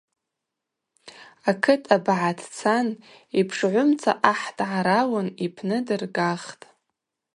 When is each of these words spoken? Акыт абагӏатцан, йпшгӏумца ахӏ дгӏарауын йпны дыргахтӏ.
Акыт 1.49 1.83
абагӏатцан, 1.95 2.87
йпшгӏумца 3.39 4.11
ахӏ 4.31 4.47
дгӏарауын 4.57 5.27
йпны 5.45 5.77
дыргахтӏ. 5.87 6.65